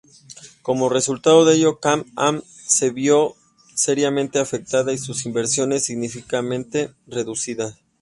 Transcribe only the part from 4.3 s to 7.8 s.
afectada y sus inversiones significativamente reducidas.